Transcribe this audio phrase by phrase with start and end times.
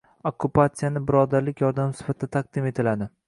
[0.29, 3.15] okkupatsiyani– birodarlik yordami sifatida taqdim etiladi.